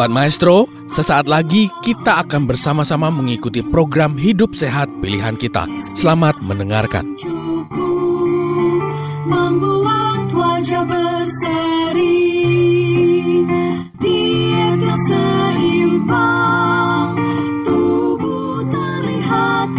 Sobat 0.00 0.06
Maestro, 0.06 0.64
sesaat 0.88 1.28
lagi 1.28 1.68
kita 1.84 2.22
akan 2.22 2.48
bersama-sama 2.48 3.12
mengikuti 3.12 3.60
program 3.60 4.14
Hidup 4.14 4.56
Sehat 4.56 4.88
Pilihan 5.02 5.36
Kita. 5.36 5.68
Selamat 5.92 6.40
mendengarkan. 6.40 7.18
cukup 7.18 8.80
membuat 9.28 10.30
wajah 10.32 10.88
berseri 10.88 12.22
diet 13.98 14.78
yang 14.78 15.02
seimbang 15.10 17.18
tubuh 17.66 18.62
terlihat 18.70 19.74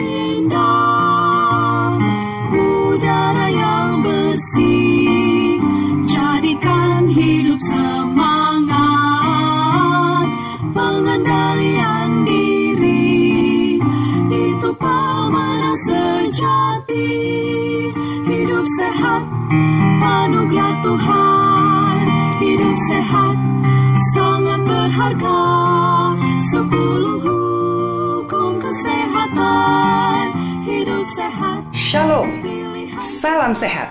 berharga 25.01 25.41
sepuluh 26.53 27.17
hukum 27.25 28.61
kesehatan 28.61 30.25
hidup 30.61 31.01
sehat 31.09 31.61
Shalom, 31.73 32.29
salam 33.01 33.57
sehat. 33.57 33.89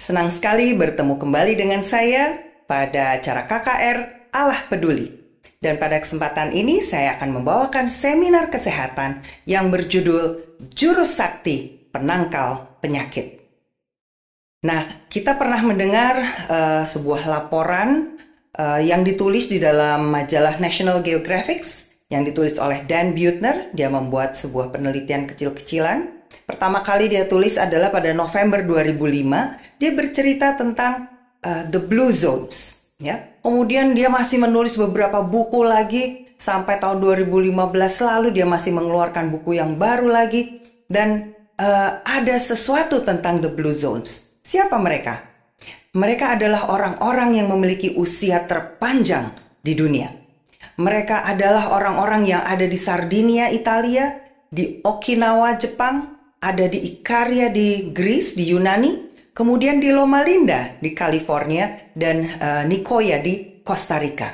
Senang 0.00 0.32
sekali 0.32 0.72
bertemu 0.72 1.20
kembali 1.20 1.60
dengan 1.60 1.84
saya 1.84 2.40
pada 2.64 3.20
acara 3.20 3.44
KKR 3.44 3.98
Allah 4.32 4.64
Peduli. 4.64 5.12
Dan 5.60 5.76
pada 5.76 6.00
kesempatan 6.00 6.56
ini 6.56 6.80
saya 6.80 7.20
akan 7.20 7.36
membawakan 7.36 7.92
seminar 7.92 8.48
kesehatan 8.48 9.20
yang 9.44 9.68
berjudul 9.68 10.40
Jurus 10.72 11.20
Sakti 11.20 11.84
Penangkal 11.92 12.80
Penyakit. 12.80 13.44
Nah, 14.64 15.04
kita 15.12 15.36
pernah 15.36 15.60
mendengar 15.60 16.16
eh, 16.48 16.82
sebuah 16.88 17.28
laporan 17.28 18.16
eh, 18.56 18.80
yang 18.86 19.06
ditulis 19.06 19.50
di 19.50 19.62
dalam 19.62 20.10
majalah 20.10 20.58
National 20.58 21.04
Geographic 21.04 21.62
yang 22.10 22.26
ditulis 22.26 22.58
oleh 22.58 22.82
Dan 22.84 23.14
Buettner. 23.14 23.70
Dia 23.76 23.86
membuat 23.86 24.34
sebuah 24.34 24.74
penelitian 24.74 25.30
kecil-kecilan. 25.30 26.20
Pertama 26.46 26.82
kali 26.82 27.06
dia 27.06 27.30
tulis 27.30 27.54
adalah 27.54 27.94
pada 27.94 28.10
November 28.10 28.66
2005. 28.66 29.78
Dia 29.78 29.90
bercerita 29.94 30.58
tentang 30.58 31.06
eh, 31.46 31.64
the 31.70 31.78
blue 31.78 32.10
zones, 32.10 32.90
ya. 32.98 33.30
Kemudian 33.40 33.96
dia 33.96 34.10
masih 34.12 34.42
menulis 34.42 34.76
beberapa 34.76 35.24
buku 35.24 35.64
lagi 35.64 36.28
sampai 36.40 36.80
tahun 36.80 37.00
2015 37.00 37.52
lalu 38.04 38.28
dia 38.32 38.48
masih 38.48 38.72
mengeluarkan 38.72 39.28
buku 39.28 39.56
yang 39.56 39.76
baru 39.76 40.10
lagi 40.10 40.60
dan 40.90 41.32
eh, 41.54 41.90
ada 42.02 42.36
sesuatu 42.36 43.00
tentang 43.06 43.38
the 43.38 43.48
blue 43.48 43.72
zones. 43.76 44.40
Siapa 44.42 44.74
mereka? 44.80 45.29
Mereka 45.90 46.38
adalah 46.38 46.70
orang-orang 46.70 47.34
yang 47.34 47.50
memiliki 47.50 47.98
usia 47.98 48.46
terpanjang 48.46 49.34
di 49.58 49.74
dunia. 49.74 50.06
Mereka 50.78 51.26
adalah 51.26 51.74
orang-orang 51.74 52.30
yang 52.30 52.42
ada 52.46 52.62
di 52.62 52.78
Sardinia, 52.78 53.50
Italia, 53.50 54.22
di 54.46 54.78
Okinawa, 54.86 55.58
Jepang, 55.58 56.14
ada 56.38 56.70
di 56.70 56.94
Ikaria 56.94 57.50
di 57.50 57.90
Greece, 57.90 58.38
di 58.38 58.54
Yunani, 58.54 59.10
kemudian 59.34 59.82
di 59.82 59.90
Loma 59.90 60.22
Linda 60.22 60.78
di 60.78 60.94
California, 60.94 61.90
dan 61.90 62.22
eh, 62.22 62.62
Nicoya 62.70 63.18
di 63.18 63.60
Costa 63.66 63.98
Rica. 63.98 64.30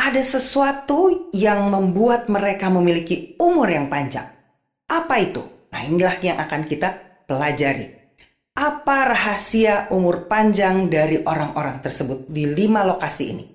Ada 0.00 0.22
sesuatu 0.22 1.28
yang 1.34 1.66
membuat 1.66 2.30
mereka 2.30 2.70
memiliki 2.70 3.34
umur 3.42 3.68
yang 3.68 3.90
panjang. 3.90 4.30
Apa 4.86 5.18
itu? 5.18 5.42
Nah, 5.74 5.82
inilah 5.82 6.16
yang 6.22 6.38
akan 6.38 6.62
kita 6.64 6.88
pelajari. 7.26 7.99
Apa 8.60 9.08
rahasia 9.08 9.88
umur 9.88 10.28
panjang 10.28 10.92
dari 10.92 11.24
orang-orang 11.24 11.80
tersebut 11.80 12.28
di 12.28 12.44
lima 12.44 12.84
lokasi 12.84 13.24
ini? 13.32 13.48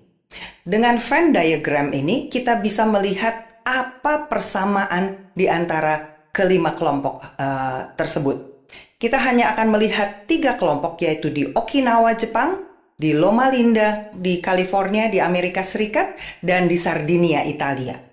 Dengan 0.66 0.98
Venn 0.98 1.30
diagram 1.30 1.94
ini, 1.94 2.26
kita 2.26 2.58
bisa 2.58 2.82
melihat 2.90 3.62
apa 3.62 4.26
persamaan 4.26 5.30
di 5.30 5.46
antara 5.46 6.26
kelima 6.34 6.74
kelompok 6.74 7.22
eh, 7.38 7.94
tersebut. 7.94 8.66
Kita 8.98 9.22
hanya 9.22 9.54
akan 9.54 9.78
melihat 9.78 10.26
tiga 10.26 10.58
kelompok, 10.58 10.98
yaitu 10.98 11.30
di 11.30 11.54
Okinawa, 11.54 12.18
Jepang, 12.18 12.66
di 12.98 13.14
Loma 13.14 13.46
Linda, 13.46 14.10
di 14.10 14.42
California, 14.42 15.06
di 15.06 15.22
Amerika 15.22 15.62
Serikat, 15.62 16.18
dan 16.42 16.66
di 16.66 16.74
Sardinia, 16.74 17.46
Italia. 17.46 18.05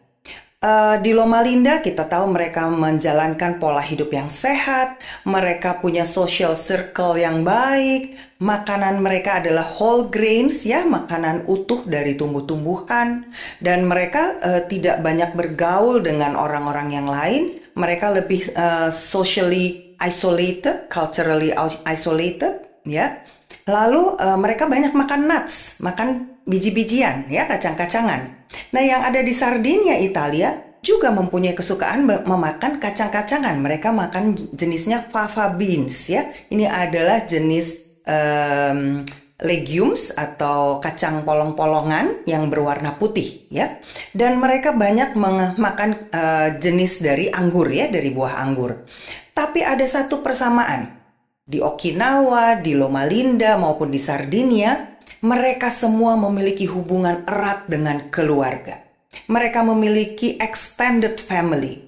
Eh, 0.63 0.95
di 1.03 1.11
Loma 1.11 1.43
Linda 1.43 1.83
kita 1.83 2.07
tahu 2.07 2.31
mereka 2.31 2.71
menjalankan 2.71 3.59
pola 3.59 3.83
hidup 3.83 4.15
yang 4.15 4.31
sehat, 4.31 4.95
mereka 5.27 5.83
punya 5.83 6.07
social 6.07 6.55
circle 6.55 7.19
yang 7.19 7.43
baik, 7.43 8.15
makanan 8.39 9.03
mereka 9.03 9.43
adalah 9.43 9.67
whole 9.67 10.07
grains 10.07 10.63
ya, 10.63 10.87
makanan 10.87 11.43
utuh 11.51 11.83
dari 11.83 12.15
tumbuh-tumbuhan 12.15 13.27
dan 13.59 13.83
mereka 13.83 14.39
eh, 14.39 14.63
tidak 14.71 15.03
banyak 15.03 15.35
bergaul 15.35 15.99
dengan 15.99 16.39
orang-orang 16.39 16.95
yang 16.95 17.11
lain, 17.11 17.59
mereka 17.75 18.15
lebih 18.15 18.47
eh, 18.55 18.87
socially 18.87 19.99
isolated, 19.99 20.87
culturally 20.87 21.51
isolated 21.83 22.63
ya. 22.87 23.19
Lalu 23.67 24.15
eh, 24.15 24.37
mereka 24.39 24.71
banyak 24.71 24.95
makan 24.95 25.27
nuts, 25.27 25.83
makan 25.83 26.32
biji-bijian 26.43 27.31
ya, 27.31 27.47
kacang-kacangan. 27.47 28.45
Nah, 28.73 28.83
yang 28.83 29.01
ada 29.01 29.19
di 29.23 29.33
Sardinia, 29.33 29.97
Italia 29.97 30.73
juga 30.83 31.15
mempunyai 31.15 31.55
kesukaan 31.55 32.03
memakan 32.03 32.77
kacang-kacangan. 32.77 33.55
Mereka 33.63 33.95
makan 33.95 34.35
jenisnya 34.51 35.07
fava 35.07 35.55
beans 35.55 36.11
ya. 36.11 36.27
Ini 36.51 36.67
adalah 36.67 37.23
jenis 37.23 37.79
em, 38.03 39.07
legumes 39.39 40.11
atau 40.11 40.83
kacang 40.83 41.23
polong-polongan 41.23 42.27
yang 42.27 42.51
berwarna 42.51 42.99
putih 42.99 43.47
ya. 43.47 43.79
Dan 44.11 44.43
mereka 44.43 44.75
banyak 44.75 45.15
makan 45.55 45.89
eh, 46.11 46.49
jenis 46.59 46.99
dari 46.99 47.31
anggur 47.31 47.71
ya, 47.71 47.87
dari 47.87 48.11
buah 48.11 48.43
anggur. 48.43 48.83
Tapi 49.31 49.63
ada 49.63 49.87
satu 49.87 50.19
persamaan 50.19 50.99
di 51.43 51.59
Okinawa, 51.59 52.59
di 52.59 52.75
Loma 52.75 53.03
Linda 53.03 53.59
maupun 53.59 53.91
di 53.91 53.99
Sardinia, 53.99 54.92
mereka 55.23 55.71
semua 55.71 56.19
memiliki 56.19 56.67
hubungan 56.67 57.23
erat 57.23 57.67
dengan 57.71 58.11
keluarga. 58.11 58.83
Mereka 59.31 59.63
memiliki 59.63 60.35
extended 60.35 61.21
family. 61.23 61.79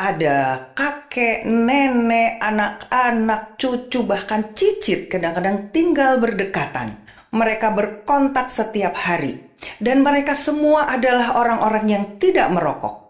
Ada 0.00 0.72
kakek, 0.72 1.44
nenek, 1.44 2.40
anak-anak, 2.40 3.60
cucu, 3.60 4.00
bahkan 4.08 4.56
cicit 4.56 5.12
kadang-kadang 5.12 5.68
tinggal 5.68 6.16
berdekatan. 6.16 6.96
Mereka 7.36 7.76
berkontak 7.76 8.48
setiap 8.48 8.96
hari. 8.96 9.44
Dan 9.76 10.00
mereka 10.00 10.32
semua 10.32 10.88
adalah 10.88 11.36
orang-orang 11.36 11.84
yang 11.84 12.04
tidak 12.16 12.48
merokok. 12.48 13.00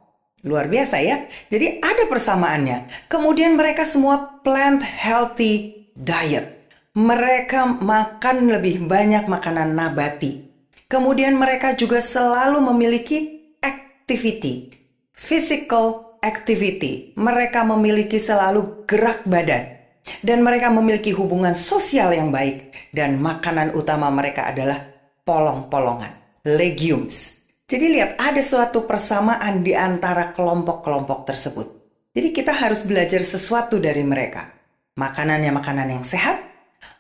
Luar 0.43 0.67
biasa 0.67 0.99
ya. 1.05 1.31
Jadi 1.47 1.79
ada 1.79 2.11
persamaannya. 2.11 3.07
Kemudian 3.07 3.55
mereka 3.55 3.87
semua 3.87 4.41
plant 4.43 4.83
healthy 4.83 5.87
diet. 5.95 6.60
Mereka 7.01 7.81
makan 7.81 8.53
lebih 8.53 8.85
banyak 8.85 9.25
makanan 9.25 9.73
nabati. 9.73 10.53
Kemudian 10.85 11.33
mereka 11.33 11.73
juga 11.73 12.05
selalu 12.05 12.61
memiliki 12.61 13.49
activity, 13.65 14.69
physical 15.17 16.21
activity. 16.21 17.17
Mereka 17.17 17.65
memiliki 17.65 18.21
selalu 18.21 18.85
gerak 18.85 19.25
badan. 19.25 19.81
Dan 20.21 20.45
mereka 20.45 20.69
memiliki 20.69 21.17
hubungan 21.17 21.57
sosial 21.57 22.13
yang 22.13 22.29
baik. 22.29 22.93
Dan 22.93 23.17
makanan 23.17 23.73
utama 23.73 24.13
mereka 24.13 24.53
adalah 24.53 24.77
polong-polongan, 25.25 26.45
legumes. 26.45 27.49
Jadi 27.65 27.97
lihat 27.97 28.21
ada 28.21 28.45
suatu 28.45 28.85
persamaan 28.85 29.65
di 29.65 29.73
antara 29.73 30.37
kelompok-kelompok 30.37 31.25
tersebut. 31.25 31.67
Jadi 32.13 32.29
kita 32.29 32.53
harus 32.53 32.85
belajar 32.85 33.25
sesuatu 33.25 33.81
dari 33.81 34.05
mereka. 34.05 34.53
Makanannya 35.01 35.49
makanan 35.49 35.89
yang 35.97 36.05
sehat, 36.05 36.50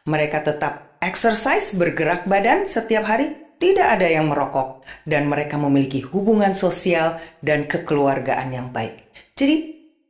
mereka 0.08 0.44
tetap 0.44 1.00
exercise, 1.00 1.72
bergerak 1.76 2.28
badan 2.28 2.68
setiap 2.68 3.08
hari, 3.08 3.36
tidak 3.60 4.00
ada 4.00 4.08
yang 4.08 4.28
merokok, 4.32 4.84
dan 5.04 5.28
mereka 5.28 5.60
memiliki 5.60 6.00
hubungan 6.00 6.56
sosial 6.56 7.20
dan 7.44 7.68
kekeluargaan 7.68 8.52
yang 8.52 8.68
baik. 8.72 9.12
Jadi, 9.36 9.56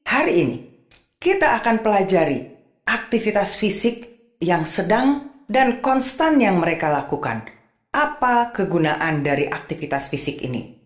hari 0.06 0.32
ini 0.46 0.56
kita 1.18 1.58
akan 1.58 1.82
pelajari 1.82 2.46
aktivitas 2.86 3.58
fisik 3.58 4.06
yang 4.42 4.66
sedang 4.66 5.30
dan 5.50 5.82
konstan 5.82 6.38
yang 6.38 6.62
mereka 6.62 6.90
lakukan. 6.90 7.46
Apa 7.90 8.54
kegunaan 8.54 9.26
dari 9.26 9.50
aktivitas 9.50 10.06
fisik 10.06 10.46
ini? 10.46 10.78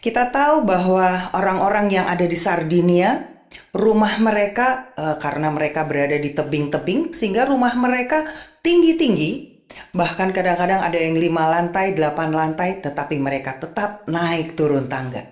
Kita 0.00 0.28
tahu 0.28 0.66
bahwa 0.66 1.32
orang-orang 1.32 1.88
yang 1.88 2.06
ada 2.10 2.26
di 2.28 2.36
Sardinia 2.36 3.39
rumah 3.74 4.18
mereka 4.18 4.94
uh, 4.98 5.16
karena 5.18 5.50
mereka 5.50 5.86
berada 5.86 6.18
di 6.18 6.30
tebing-tebing 6.34 7.14
sehingga 7.14 7.46
rumah 7.46 7.74
mereka 7.78 8.26
tinggi-tinggi 8.62 9.50
bahkan 9.94 10.30
kadang-kadang 10.34 10.82
ada 10.82 10.98
yang 10.98 11.18
lima 11.18 11.46
lantai, 11.46 11.94
delapan 11.94 12.34
lantai 12.34 12.82
tetapi 12.82 13.18
mereka 13.18 13.58
tetap 13.58 14.06
naik 14.10 14.54
turun 14.58 14.90
tangga. 14.90 15.26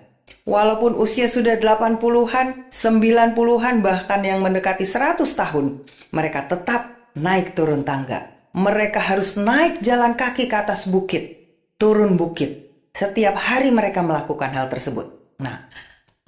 Walaupun 0.49 0.97
usia 0.97 1.29
sudah 1.29 1.61
80-an, 1.61 2.73
90-an 2.73 3.75
bahkan 3.85 4.21
yang 4.25 4.41
mendekati 4.41 4.81
100 4.81 5.21
tahun, 5.21 5.85
mereka 6.09 6.49
tetap 6.49 7.13
naik 7.13 7.53
turun 7.53 7.85
tangga. 7.85 8.33
Mereka 8.57 8.97
harus 8.97 9.37
naik 9.37 9.85
jalan 9.85 10.17
kaki 10.17 10.49
ke 10.49 10.55
atas 10.57 10.89
bukit, 10.89 11.53
turun 11.77 12.17
bukit. 12.17 12.65
Setiap 12.97 13.37
hari 13.37 13.69
mereka 13.69 14.01
melakukan 14.01 14.49
hal 14.49 14.73
tersebut. 14.73 15.37
Nah, 15.37 15.69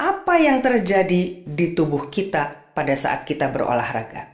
apa 0.02 0.42
yang 0.42 0.66
terjadi 0.66 1.46
di 1.46 1.66
tubuh 1.78 2.10
kita 2.10 2.74
pada 2.74 2.98
saat 2.98 3.22
kita 3.22 3.54
berolahraga. 3.54 4.34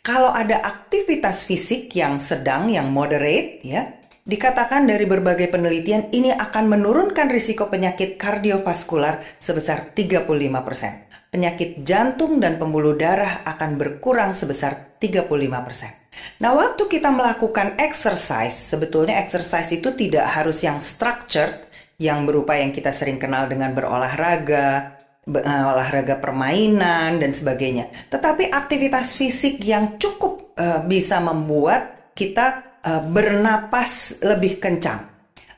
Kalau 0.00 0.32
ada 0.32 0.64
aktivitas 0.64 1.44
fisik 1.44 1.92
yang 1.92 2.16
sedang, 2.16 2.72
yang 2.72 2.88
moderate, 2.88 3.60
ya, 3.60 4.00
dikatakan 4.24 4.88
dari 4.88 5.04
berbagai 5.04 5.52
penelitian 5.52 6.08
ini 6.08 6.32
akan 6.32 6.72
menurunkan 6.72 7.28
risiko 7.28 7.68
penyakit 7.68 8.16
kardiovaskular 8.16 9.20
sebesar 9.36 9.92
35%. 9.92 11.28
Penyakit 11.28 11.84
jantung 11.84 12.40
dan 12.40 12.56
pembuluh 12.56 12.96
darah 12.96 13.44
akan 13.44 13.76
berkurang 13.76 14.32
sebesar 14.32 14.96
35%. 15.02 16.40
Nah, 16.40 16.54
waktu 16.54 16.86
kita 16.86 17.10
melakukan 17.10 17.76
exercise, 17.76 18.54
sebetulnya 18.54 19.18
exercise 19.18 19.68
itu 19.74 19.92
tidak 19.98 20.30
harus 20.30 20.62
yang 20.62 20.78
structured, 20.78 21.66
yang 21.98 22.22
berupa 22.22 22.54
yang 22.58 22.70
kita 22.70 22.94
sering 22.94 23.18
kenal 23.18 23.50
dengan 23.50 23.74
berolahraga, 23.74 24.93
olahraga 25.28 26.20
permainan 26.20 27.16
dan 27.20 27.32
sebagainya. 27.32 27.88
Tetapi 28.12 28.52
aktivitas 28.52 29.16
fisik 29.16 29.60
yang 29.64 29.96
cukup 29.96 30.52
uh, 30.60 30.84
bisa 30.84 31.20
membuat 31.24 32.12
kita 32.12 32.78
uh, 32.84 33.02
bernapas 33.08 34.20
lebih 34.20 34.60
kencang, 34.60 35.00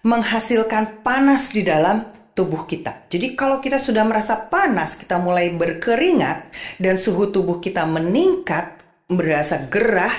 menghasilkan 0.07 1.03
panas 1.03 1.51
di 1.51 1.67
dalam 1.67 2.07
tubuh 2.37 2.69
kita. 2.69 3.09
Jadi 3.11 3.35
kalau 3.35 3.59
kita 3.59 3.81
sudah 3.81 4.05
merasa 4.07 4.37
panas, 4.37 4.95
kita 4.95 5.19
mulai 5.19 5.51
berkeringat 5.51 6.53
dan 6.79 6.95
suhu 7.01 7.33
tubuh 7.33 7.59
kita 7.59 7.83
meningkat, 7.89 8.77
berasa 9.09 9.67
gerah, 9.67 10.13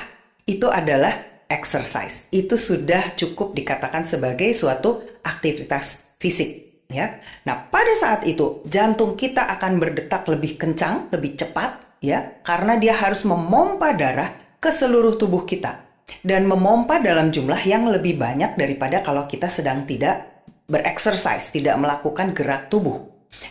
itu 0.49 0.67
adalah 0.67 1.13
exercise. 1.47 2.27
Itu 2.33 2.59
sudah 2.59 3.15
cukup 3.15 3.55
dikatakan 3.55 4.03
sebagai 4.03 4.51
suatu 4.51 4.99
aktivitas 5.23 6.17
fisik 6.17 6.66
ya. 6.91 7.19
Nah, 7.47 7.67
pada 7.67 7.93
saat 7.95 8.23
itu 8.27 8.63
jantung 8.67 9.15
kita 9.19 9.47
akan 9.59 9.79
berdetak 9.79 10.27
lebih 10.27 10.59
kencang, 10.59 11.11
lebih 11.11 11.35
cepat 11.39 11.99
ya, 12.03 12.39
karena 12.43 12.79
dia 12.79 12.95
harus 12.95 13.23
memompa 13.27 13.95
darah 13.95 14.31
ke 14.57 14.71
seluruh 14.73 15.15
tubuh 15.19 15.43
kita 15.45 15.83
dan 16.23 16.47
memompa 16.47 17.03
dalam 17.03 17.29
jumlah 17.29 17.59
yang 17.67 17.87
lebih 17.91 18.15
banyak 18.15 18.55
daripada 18.55 19.03
kalau 19.03 19.27
kita 19.27 19.51
sedang 19.51 19.83
tidak 19.83 20.47
bereksersis, 20.67 21.51
tidak 21.51 21.75
melakukan 21.79 22.31
gerak 22.35 22.67
tubuh. 22.71 23.07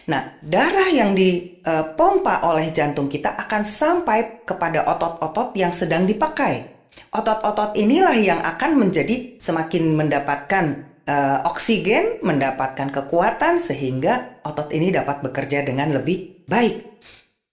Nah, 0.09 0.41
darah 0.41 0.89
yang 0.89 1.13
dipompa 1.13 2.43
oleh 2.49 2.73
jantung 2.73 3.13
kita 3.13 3.37
akan 3.37 3.63
sampai 3.63 4.43
kepada 4.49 4.89
otot-otot 4.89 5.53
yang 5.55 5.71
sedang 5.71 6.09
dipakai. 6.09 6.75
Otot-otot 7.13 7.77
inilah 7.77 8.17
yang 8.17 8.41
akan 8.41 8.81
menjadi 8.81 9.37
semakin 9.37 9.93
mendapatkan 9.95 10.96
uh, 11.07 11.47
oksigen, 11.49 12.21
mendapatkan 12.21 12.91
kekuatan 12.93 13.63
sehingga 13.63 14.43
otot 14.43 14.75
ini 14.75 14.93
dapat 14.93 15.23
bekerja 15.23 15.63
dengan 15.63 15.95
lebih 15.95 16.45
baik. 16.45 16.83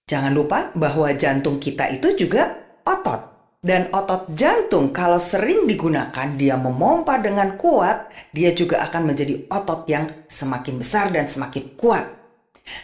Jangan 0.04 0.36
lupa 0.36 0.68
bahwa 0.76 1.08
jantung 1.16 1.56
kita 1.56 1.88
itu 1.88 2.12
juga 2.18 2.52
otot. 2.84 3.32
Dan 3.64 3.88
otot 3.96 4.28
jantung 4.36 4.92
kalau 4.92 5.16
sering 5.16 5.64
digunakan, 5.64 6.28
dia 6.36 6.60
memompa 6.60 7.16
dengan 7.16 7.56
kuat, 7.56 8.12
dia 8.28 8.52
juga 8.52 8.84
akan 8.84 9.08
menjadi 9.08 9.48
otot 9.48 9.88
yang 9.88 10.04
semakin 10.28 10.76
besar 10.76 11.08
dan 11.08 11.24
semakin 11.24 11.72
kuat. 11.72 12.04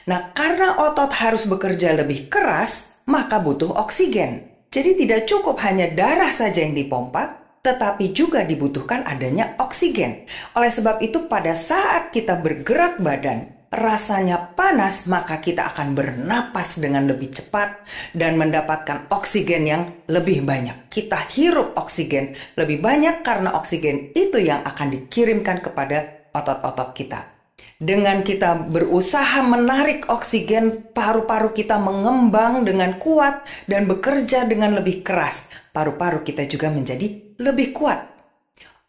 Nah, 0.09 0.33
karena 0.33 0.81
otot 0.81 1.13
harus 1.21 1.45
bekerja 1.45 1.93
lebih 2.01 2.33
keras, 2.33 3.05
maka 3.05 3.45
butuh 3.45 3.77
oksigen. 3.77 4.49
Jadi 4.73 5.05
tidak 5.05 5.29
cukup 5.29 5.61
hanya 5.69 5.93
darah 5.93 6.33
saja 6.33 6.65
yang 6.65 6.73
dipompa, 6.73 7.40
tetapi 7.61 8.17
juga 8.17 8.45
dibutuhkan 8.45 9.05
adanya 9.05 9.57
oksigen. 9.61 10.25
Oleh 10.57 10.73
sebab 10.73 11.05
itu, 11.05 11.29
pada 11.29 11.53
saat 11.53 12.09
kita 12.09 12.41
bergerak 12.41 13.01
badan, 13.01 13.61
rasanya 13.71 14.51
panas, 14.59 15.07
maka 15.07 15.39
kita 15.39 15.71
akan 15.71 15.95
bernapas 15.95 16.83
dengan 16.83 17.07
lebih 17.07 17.31
cepat 17.31 17.87
dan 18.19 18.35
mendapatkan 18.35 19.07
oksigen 19.15 19.63
yang 19.63 19.83
lebih 20.11 20.43
banyak. 20.43 20.91
Kita 20.91 21.21
hirup 21.31 21.79
oksigen 21.79 22.35
lebih 22.59 22.83
banyak 22.83 23.23
karena 23.23 23.55
oksigen 23.55 24.11
itu 24.19 24.43
yang 24.43 24.67
akan 24.67 24.91
dikirimkan 24.91 25.63
kepada 25.63 26.27
otot-otot 26.35 26.91
kita. 26.99 27.41
Dengan 27.81 28.21
kita 28.21 28.69
berusaha 28.69 29.41
menarik 29.41 30.05
oksigen, 30.13 30.93
paru-paru 30.93 31.57
kita 31.57 31.81
mengembang 31.81 32.61
dengan 32.61 33.01
kuat 33.01 33.47
dan 33.65 33.89
bekerja 33.89 34.45
dengan 34.45 34.77
lebih 34.77 35.01
keras. 35.01 35.49
Paru-paru 35.73 36.21
kita 36.21 36.45
juga 36.45 36.69
menjadi 36.69 37.30
lebih 37.41 37.73
kuat. 37.73 38.13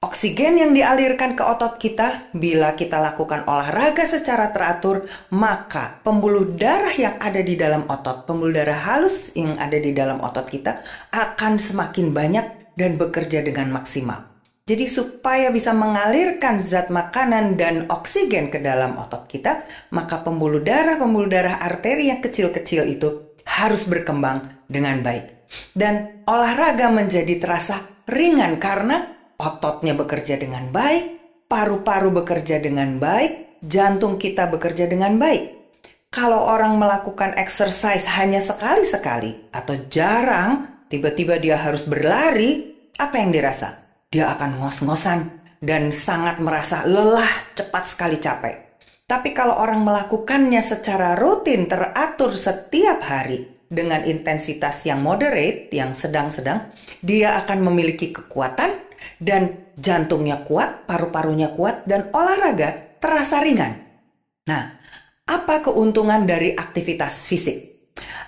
Oksigen 0.01 0.57
yang 0.57 0.73
dialirkan 0.73 1.37
ke 1.37 1.45
otot 1.45 1.77
kita 1.77 2.33
bila 2.33 2.73
kita 2.73 2.97
lakukan 2.97 3.45
olahraga 3.45 4.01
secara 4.03 4.49
teratur, 4.49 5.05
maka 5.29 6.01
pembuluh 6.01 6.57
darah 6.57 6.91
yang 6.91 7.21
ada 7.21 7.37
di 7.39 7.53
dalam 7.53 7.85
otot, 7.85 8.25
pembuluh 8.25 8.49
darah 8.49 8.81
halus 8.81 9.31
yang 9.37 9.55
ada 9.61 9.77
di 9.77 9.93
dalam 9.93 10.19
otot 10.19 10.49
kita 10.49 10.81
akan 11.13 11.61
semakin 11.61 12.11
banyak 12.11 12.75
dan 12.75 12.97
bekerja 12.97 13.45
dengan 13.45 13.69
maksimal. 13.69 14.25
Jadi 14.65 14.89
supaya 14.89 15.53
bisa 15.53 15.69
mengalirkan 15.77 16.57
zat 16.57 16.89
makanan 16.89 17.53
dan 17.61 17.85
oksigen 17.85 18.49
ke 18.49 18.57
dalam 18.57 18.97
otot 18.97 19.29
kita, 19.29 19.69
maka 19.93 20.25
pembuluh 20.25 20.65
darah, 20.65 20.97
pembuluh 20.97 21.29
darah 21.29 21.61
arteri 21.61 22.09
yang 22.09 22.25
kecil-kecil 22.25 22.89
itu 22.89 23.37
harus 23.45 23.85
berkembang 23.85 24.65
dengan 24.65 25.05
baik. 25.05 25.45
Dan 25.77 26.25
olahraga 26.25 26.89
menjadi 26.89 27.37
terasa 27.37 28.00
ringan 28.07 28.57
karena 28.61 29.09
ototnya 29.37 29.97
bekerja 29.97 30.37
dengan 30.37 30.69
baik, 30.69 31.19
paru-paru 31.49 32.13
bekerja 32.23 32.61
dengan 32.61 32.97
baik, 33.01 33.61
jantung 33.65 34.21
kita 34.21 34.49
bekerja 34.49 34.87
dengan 34.87 35.17
baik. 35.17 35.59
Kalau 36.11 36.43
orang 36.43 36.75
melakukan 36.75 37.39
exercise 37.39 38.05
hanya 38.19 38.43
sekali-sekali 38.43 39.51
atau 39.55 39.79
jarang, 39.87 40.83
tiba-tiba 40.91 41.39
dia 41.39 41.55
harus 41.55 41.87
berlari, 41.87 42.75
apa 42.99 43.15
yang 43.15 43.31
dirasa? 43.31 43.81
dia 44.11 44.27
akan 44.35 44.59
ngos-ngosan 44.59 45.19
dan 45.63 45.95
sangat 45.95 46.43
merasa 46.43 46.83
lelah 46.83 47.31
cepat 47.55 47.83
sekali 47.87 48.19
capek. 48.19 48.55
Tapi 49.07 49.31
kalau 49.31 49.55
orang 49.55 49.87
melakukannya 49.87 50.59
secara 50.59 51.15
rutin 51.15 51.71
teratur 51.71 52.35
setiap 52.35 52.99
hari 53.07 53.47
dengan 53.71 54.03
intensitas 54.03 54.83
yang 54.83 54.99
moderate, 54.99 55.71
yang 55.71 55.95
sedang-sedang, 55.95 56.67
dia 56.99 57.39
akan 57.39 57.71
memiliki 57.71 58.11
kekuatan 58.11 58.75
dan 59.15 59.71
jantungnya 59.79 60.43
kuat, 60.43 60.83
paru-parunya 60.83 61.55
kuat, 61.55 61.87
dan 61.87 62.11
olahraga 62.11 62.99
terasa 62.99 63.39
ringan. 63.39 63.79
Nah, 64.51 64.75
apa 65.23 65.63
keuntungan 65.63 66.27
dari 66.27 66.51
aktivitas 66.51 67.31
fisik? 67.31 67.71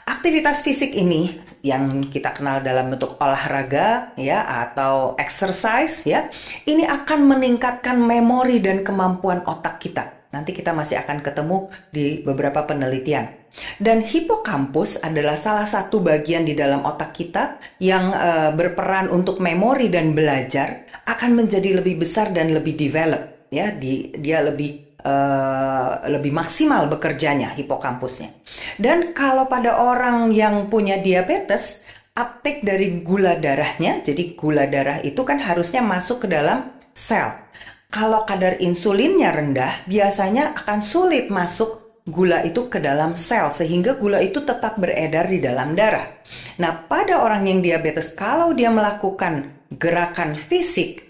Aktivitas 0.08 0.64
fisik 0.64 0.96
ini 0.96 1.44
yang 1.64 2.08
kita 2.08 2.32
kenal 2.32 2.64
dalam 2.64 2.92
bentuk 2.92 3.20
olahraga 3.20 4.16
ya 4.16 4.44
atau 4.48 5.20
exercise 5.20 6.08
ya, 6.08 6.32
ini 6.64 6.88
akan 6.88 7.28
meningkatkan 7.28 8.00
memori 8.00 8.64
dan 8.64 8.84
kemampuan 8.88 9.44
otak 9.44 9.84
kita. 9.84 10.23
Nanti 10.34 10.52
kita 10.52 10.74
masih 10.74 10.98
akan 11.06 11.22
ketemu 11.22 11.70
di 11.94 12.26
beberapa 12.26 12.66
penelitian. 12.66 13.30
Dan 13.78 14.02
hipokampus 14.02 15.06
adalah 15.06 15.38
salah 15.38 15.70
satu 15.70 16.02
bagian 16.02 16.42
di 16.42 16.58
dalam 16.58 16.82
otak 16.82 17.14
kita 17.14 17.62
yang 17.78 18.10
uh, 18.10 18.50
berperan 18.58 19.14
untuk 19.14 19.38
memori 19.38 19.94
dan 19.94 20.18
belajar 20.18 20.90
akan 21.06 21.46
menjadi 21.46 21.78
lebih 21.78 22.02
besar 22.02 22.34
dan 22.34 22.50
lebih 22.50 22.74
develop 22.74 23.48
ya, 23.54 23.70
di, 23.72 24.10
dia 24.18 24.42
lebih 24.42 24.92
Uh, 25.04 26.00
lebih 26.08 26.32
maksimal 26.32 26.88
bekerjanya 26.88 27.52
hipokampusnya. 27.60 28.32
Dan 28.80 29.12
kalau 29.12 29.52
pada 29.52 29.76
orang 29.76 30.32
yang 30.32 30.72
punya 30.72 30.96
diabetes, 30.96 31.84
uptake 32.16 32.64
dari 32.64 33.04
gula 33.04 33.36
darahnya, 33.36 34.00
jadi 34.00 34.32
gula 34.32 34.64
darah 34.64 35.04
itu 35.04 35.20
kan 35.28 35.44
harusnya 35.44 35.84
masuk 35.84 36.24
ke 36.24 36.28
dalam 36.32 36.72
sel. 36.96 37.36
Kalau 37.94 38.26
kadar 38.26 38.58
insulinnya 38.58 39.30
rendah, 39.30 39.86
biasanya 39.86 40.58
akan 40.58 40.82
sulit 40.82 41.30
masuk 41.30 42.02
gula 42.10 42.42
itu 42.42 42.66
ke 42.66 42.82
dalam 42.82 43.14
sel 43.14 43.54
sehingga 43.54 44.02
gula 44.02 44.18
itu 44.18 44.42
tetap 44.42 44.82
beredar 44.82 45.30
di 45.30 45.38
dalam 45.38 45.78
darah. 45.78 46.10
Nah, 46.58 46.90
pada 46.90 47.22
orang 47.22 47.46
yang 47.46 47.62
diabetes 47.62 48.18
kalau 48.18 48.52
dia 48.58 48.74
melakukan 48.74 49.54
gerakan 49.78 50.34
fisik 50.34 51.06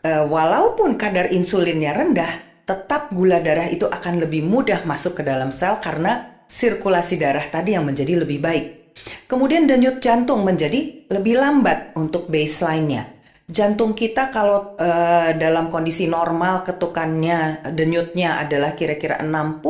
uh, 0.00 0.24
walaupun 0.24 0.96
kadar 0.96 1.28
insulinnya 1.28 1.92
rendah, 1.92 2.64
tetap 2.64 3.12
gula 3.12 3.44
darah 3.44 3.68
itu 3.68 3.84
akan 3.84 4.24
lebih 4.24 4.48
mudah 4.48 4.82
masuk 4.88 5.20
ke 5.20 5.22
dalam 5.28 5.52
sel 5.52 5.76
karena 5.76 6.42
sirkulasi 6.48 7.20
darah 7.20 7.44
tadi 7.52 7.76
yang 7.76 7.84
menjadi 7.84 8.24
lebih 8.24 8.40
baik. 8.40 8.96
Kemudian 9.28 9.68
denyut 9.68 10.00
jantung 10.00 10.40
menjadi 10.40 11.04
lebih 11.12 11.36
lambat 11.36 11.92
untuk 12.00 12.32
baseline-nya. 12.32 13.13
Jantung 13.44 13.92
kita 13.92 14.32
kalau 14.32 14.72
uh, 14.80 15.30
dalam 15.36 15.68
kondisi 15.68 16.08
normal 16.08 16.64
ketukannya 16.64 17.68
denyutnya 17.76 18.40
adalah 18.40 18.72
kira-kira 18.72 19.20
60 19.20 19.60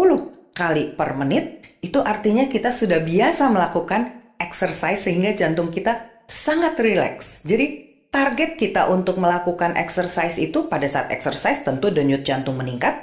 kali 0.55 0.95
per 0.95 1.19
menit, 1.19 1.75
itu 1.83 1.99
artinya 1.99 2.47
kita 2.47 2.71
sudah 2.71 3.03
biasa 3.03 3.51
melakukan 3.51 4.35
exercise 4.39 5.03
sehingga 5.03 5.35
jantung 5.35 5.75
kita 5.75 6.23
sangat 6.31 6.79
rileks. 6.79 7.43
Jadi 7.43 7.83
target 8.15 8.55
kita 8.55 8.87
untuk 8.95 9.19
melakukan 9.19 9.75
exercise 9.75 10.39
itu 10.39 10.71
pada 10.71 10.87
saat 10.87 11.11
exercise 11.11 11.67
tentu 11.67 11.91
denyut 11.91 12.23
jantung 12.23 12.55
meningkat, 12.55 12.95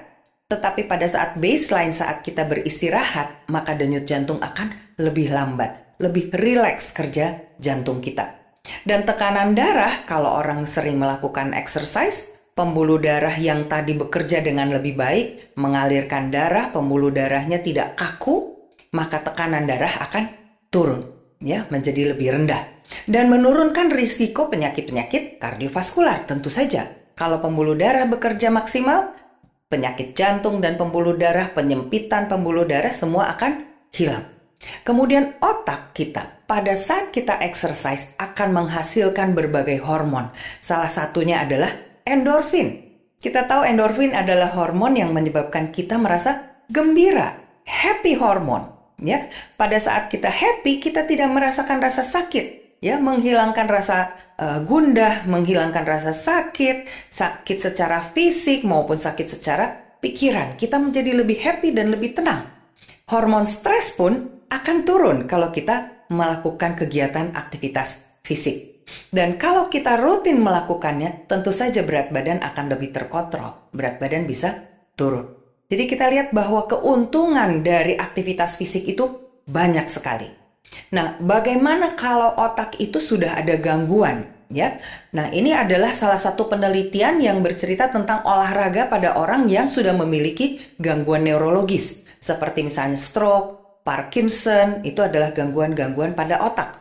tetapi 0.47 0.87
pada 0.87 1.03
saat 1.03 1.35
baseline 1.35 1.91
saat 1.91 2.23
kita 2.23 2.47
beristirahat, 2.47 3.47
maka 3.51 3.75
denyut 3.75 4.07
jantung 4.07 4.39
akan 4.39 4.71
lebih 4.95 5.35
lambat, 5.35 5.99
lebih 5.99 6.31
rileks 6.31 6.95
kerja 6.95 7.43
jantung 7.59 7.99
kita. 7.99 8.40
Dan 8.85 9.05
tekanan 9.05 9.57
darah, 9.57 10.05
kalau 10.05 10.37
orang 10.37 10.65
sering 10.69 11.01
melakukan 11.01 11.53
exercise, 11.53 12.33
pembuluh 12.53 13.01
darah 13.01 13.33
yang 13.37 13.65
tadi 13.65 13.97
bekerja 13.97 14.41
dengan 14.41 14.69
lebih 14.69 14.97
baik, 14.97 15.57
mengalirkan 15.57 16.29
darah, 16.29 16.69
pembuluh 16.69 17.09
darahnya 17.09 17.61
tidak 17.61 17.97
kaku, 17.97 18.57
maka 18.93 19.23
tekanan 19.23 19.65
darah 19.65 20.01
akan 20.03 20.29
turun, 20.69 21.01
ya, 21.41 21.65
menjadi 21.71 22.13
lebih 22.13 22.37
rendah 22.37 22.61
dan 23.07 23.31
menurunkan 23.31 23.87
risiko 23.87 24.51
penyakit-penyakit 24.51 25.39
kardiovaskular 25.39 26.27
tentu 26.27 26.51
saja. 26.51 26.85
Kalau 27.15 27.39
pembuluh 27.39 27.77
darah 27.77 28.03
bekerja 28.09 28.51
maksimal, 28.51 29.15
penyakit 29.71 30.11
jantung 30.11 30.59
dan 30.59 30.75
pembuluh 30.75 31.15
darah, 31.15 31.47
penyempitan 31.53 32.27
pembuluh 32.27 32.67
darah 32.67 32.91
semua 32.91 33.31
akan 33.31 33.63
hilang. 33.95 34.27
Kemudian 34.85 35.37
otak 35.41 35.93
kita 35.93 36.45
pada 36.45 36.75
saat 36.75 37.09
kita 37.13 37.39
exercise 37.41 38.13
akan 38.17 38.65
menghasilkan 38.65 39.33
berbagai 39.33 39.81
hormon. 39.81 40.29
Salah 40.59 40.89
satunya 40.89 41.41
adalah 41.41 41.71
endorfin. 42.03 42.91
Kita 43.21 43.45
tahu 43.45 43.65
endorfin 43.65 44.17
adalah 44.17 44.49
hormon 44.57 44.97
yang 44.97 45.13
menyebabkan 45.13 45.69
kita 45.69 45.97
merasa 46.01 46.61
gembira, 46.69 47.37
happy 47.65 48.17
hormon. 48.17 48.67
Ya, 49.01 49.33
pada 49.57 49.81
saat 49.81 50.13
kita 50.13 50.29
happy 50.29 50.77
kita 50.77 51.09
tidak 51.09 51.33
merasakan 51.33 51.81
rasa 51.81 52.05
sakit 52.05 52.61
ya 52.81 52.97
menghilangkan 52.97 53.69
rasa 53.69 54.17
uh, 54.41 54.59
gundah, 54.65 55.23
menghilangkan 55.29 55.85
rasa 55.85 56.11
sakit, 56.11 56.89
sakit 57.13 57.57
secara 57.61 58.01
fisik 58.01 58.65
maupun 58.65 58.97
sakit 58.97 59.27
secara 59.29 59.95
pikiran. 60.01 60.57
Kita 60.57 60.81
menjadi 60.81 61.13
lebih 61.13 61.37
happy 61.39 61.69
dan 61.71 61.93
lebih 61.93 62.17
tenang. 62.17 62.49
Hormon 63.13 63.45
stres 63.45 63.93
pun 63.93 64.40
akan 64.51 64.83
turun 64.83 65.17
kalau 65.31 65.49
kita 65.49 66.03
melakukan 66.11 66.75
kegiatan 66.75 67.31
aktivitas 67.31 68.19
fisik. 68.19 68.83
Dan 69.07 69.39
kalau 69.39 69.71
kita 69.71 69.95
rutin 69.95 70.43
melakukannya, 70.43 71.23
tentu 71.31 71.55
saja 71.55 71.79
berat 71.87 72.11
badan 72.11 72.43
akan 72.43 72.65
lebih 72.67 72.91
terkontrol. 72.91 73.71
Berat 73.71 74.03
badan 74.03 74.27
bisa 74.27 74.67
turun. 74.99 75.31
Jadi 75.71 75.87
kita 75.87 76.11
lihat 76.11 76.35
bahwa 76.35 76.67
keuntungan 76.67 77.63
dari 77.63 77.95
aktivitas 77.95 78.59
fisik 78.59 78.91
itu 78.91 79.07
banyak 79.47 79.87
sekali. 79.87 80.27
Nah, 80.91 81.15
bagaimana 81.23 81.95
kalau 81.95 82.35
otak 82.35 82.75
itu 82.83 82.99
sudah 82.99 83.39
ada 83.39 83.55
gangguan? 83.55 84.27
Ya, 84.51 84.83
nah 85.15 85.31
ini 85.31 85.55
adalah 85.55 85.95
salah 85.95 86.19
satu 86.19 86.51
penelitian 86.51 87.23
yang 87.23 87.39
bercerita 87.39 87.87
tentang 87.87 88.19
olahraga 88.27 88.91
pada 88.91 89.15
orang 89.15 89.47
yang 89.47 89.71
sudah 89.71 89.95
memiliki 89.95 90.59
gangguan 90.75 91.23
neurologis, 91.23 92.03
seperti 92.19 92.67
misalnya 92.67 92.99
stroke, 92.99 93.60
Parkinson, 93.81 94.85
itu 94.85 95.01
adalah 95.01 95.33
gangguan-gangguan 95.33 96.13
pada 96.13 96.41
otak. 96.45 96.77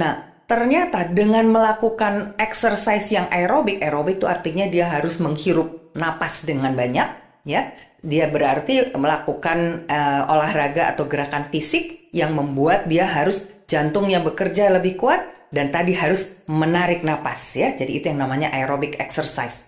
Nah, 0.00 0.44
ternyata 0.48 1.04
dengan 1.08 1.48
melakukan 1.52 2.36
exercise 2.40 3.12
yang 3.12 3.28
aerobik, 3.28 3.84
aerobik 3.84 4.22
itu 4.22 4.26
artinya 4.26 4.64
dia 4.66 4.88
harus 4.88 5.20
menghirup 5.20 5.92
napas 5.92 6.48
dengan 6.48 6.72
banyak, 6.72 7.08
ya. 7.44 7.72
Dia 7.98 8.30
berarti 8.30 8.94
melakukan 8.94 9.90
uh, 9.90 10.32
olahraga 10.32 10.94
atau 10.94 11.10
gerakan 11.10 11.50
fisik 11.50 12.08
yang 12.14 12.32
membuat 12.32 12.86
dia 12.86 13.04
harus 13.04 13.66
jantungnya 13.66 14.22
bekerja 14.22 14.70
lebih 14.70 14.94
kuat 14.96 15.20
dan 15.50 15.74
tadi 15.74 15.98
harus 15.98 16.46
menarik 16.46 17.02
napas 17.02 17.58
ya. 17.58 17.74
Jadi 17.74 17.98
itu 17.98 18.06
yang 18.08 18.22
namanya 18.22 18.54
aerobic 18.54 18.96
exercise. 19.02 19.66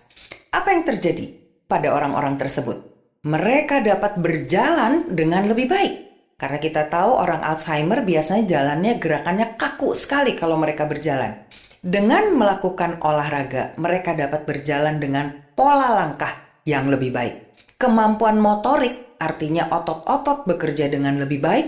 Apa 0.51 0.71
yang 0.71 0.87
terjadi 0.87 1.31
pada 1.67 1.91
orang-orang 1.91 2.39
tersebut? 2.39 2.87
Mereka 3.21 3.85
dapat 3.85 4.17
berjalan 4.17 5.11
dengan 5.13 5.45
lebih 5.45 5.69
baik. 5.69 5.93
Karena 6.41 6.57
kita 6.57 6.89
tahu 6.89 7.21
orang 7.21 7.45
Alzheimer 7.45 8.01
biasanya 8.01 8.49
jalannya 8.49 8.97
gerakannya 8.97 9.61
kaku 9.61 9.93
sekali 9.93 10.33
kalau 10.33 10.57
mereka 10.57 10.89
berjalan. 10.89 11.45
Dengan 11.85 12.33
melakukan 12.33 12.97
olahraga, 13.05 13.77
mereka 13.77 14.17
dapat 14.17 14.49
berjalan 14.49 14.97
dengan 14.97 15.29
pola 15.53 15.93
langkah 15.93 16.33
yang 16.65 16.89
lebih 16.89 17.13
baik. 17.13 17.35
Kemampuan 17.77 18.41
motorik 18.41 19.21
artinya 19.21 19.69
otot-otot 19.69 20.49
bekerja 20.49 20.89
dengan 20.89 21.21
lebih 21.21 21.37
baik 21.37 21.67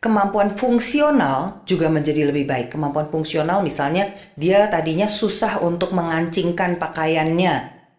kemampuan 0.00 0.52
fungsional 0.52 1.64
juga 1.64 1.88
menjadi 1.88 2.28
lebih 2.28 2.44
baik. 2.44 2.76
Kemampuan 2.76 3.08
fungsional 3.08 3.64
misalnya 3.64 4.12
dia 4.36 4.68
tadinya 4.68 5.08
susah 5.08 5.64
untuk 5.64 5.96
mengancingkan 5.96 6.76
pakaiannya 6.76 7.54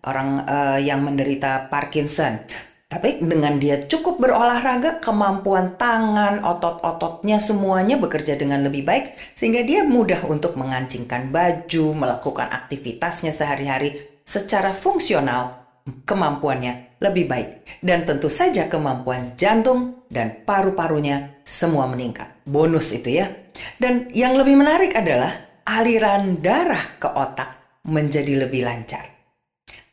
orang 0.06 0.46
uh, 0.46 0.78
yang 0.78 1.02
menderita 1.02 1.66
Parkinson. 1.74 2.46
Tapi 2.86 3.18
dengan 3.18 3.58
dia 3.58 3.82
cukup 3.82 4.22
berolahraga, 4.22 5.02
kemampuan 5.02 5.74
tangan, 5.74 6.46
otot-ototnya 6.46 7.42
semuanya 7.42 7.98
bekerja 7.98 8.38
dengan 8.38 8.62
lebih 8.62 8.86
baik 8.86 9.18
sehingga 9.34 9.66
dia 9.66 9.82
mudah 9.82 10.30
untuk 10.30 10.54
mengancingkan 10.54 11.34
baju, 11.34 11.86
melakukan 11.98 12.46
aktivitasnya 12.46 13.34
sehari-hari 13.34 14.22
secara 14.22 14.70
fungsional 14.70 15.66
kemampuannya 16.06 17.02
lebih 17.02 17.26
baik. 17.26 17.50
Dan 17.82 18.06
tentu 18.06 18.30
saja 18.30 18.70
kemampuan 18.70 19.34
jantung 19.34 20.06
dan 20.10 20.46
paru-parunya 20.46 21.42
semua 21.42 21.90
meningkat. 21.90 22.46
Bonus 22.46 22.94
itu 22.94 23.18
ya. 23.18 23.34
Dan 23.82 24.14
yang 24.14 24.38
lebih 24.38 24.62
menarik 24.62 24.94
adalah 24.94 25.62
aliran 25.66 26.38
darah 26.38 27.02
ke 27.02 27.10
otak 27.10 27.82
menjadi 27.90 28.46
lebih 28.46 28.62
lancar. 28.62 29.10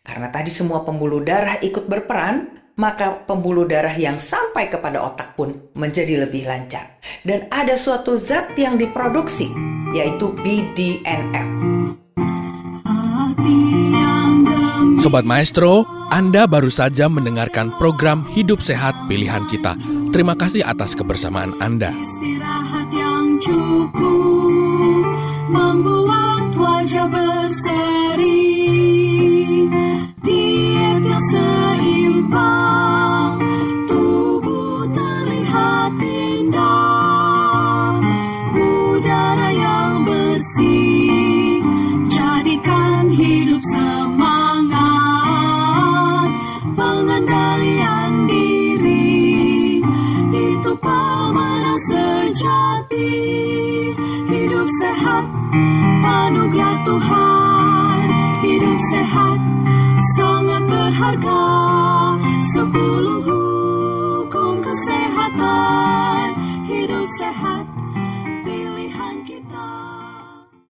Karena 0.05 0.29
tadi 0.29 0.53
semua 0.53 0.85
pembuluh 0.85 1.25
darah 1.25 1.57
ikut 1.63 1.89
berperan, 1.89 2.62
maka 2.77 3.25
pembuluh 3.29 3.69
darah 3.69 3.93
yang 3.93 4.17
sampai 4.17 4.73
kepada 4.73 5.05
otak 5.05 5.37
pun 5.37 5.73
menjadi 5.77 6.25
lebih 6.25 6.49
lancar. 6.49 6.99
Dan 7.23 7.49
ada 7.53 7.77
suatu 7.77 8.17
zat 8.17 8.57
yang 8.57 8.81
diproduksi, 8.81 9.51
yaitu 9.93 10.33
BDNF. 10.41 11.49
Sobat 15.03 15.27
Maestro, 15.27 15.83
Anda 16.15 16.47
baru 16.47 16.71
saja 16.71 17.11
mendengarkan 17.11 17.75
program 17.75 18.23
Hidup 18.31 18.63
Sehat 18.63 18.95
Pilihan 19.11 19.43
Kita. 19.51 19.75
Terima 20.15 20.39
kasih 20.39 20.63
atas 20.63 20.95
kebersamaan 20.95 21.59
Anda. 21.59 21.91
Istirahat 21.91 22.87
yang 22.95 23.35
cukup 23.43 25.03
membuat 25.51 26.55
wajah 26.55 27.11
berseri. 27.11 28.42
Anugerah 56.03 56.77
Tuhan. 56.85 58.07
Hidup 58.43 58.79
sehat, 58.91 59.39
sangat 60.19 60.63
berharga. 60.67 61.47
Sepuluh 62.53 63.23
hukum 63.25 64.61
kesehatan, 64.61 66.27
hidup 66.69 67.07
sehat 67.17 67.72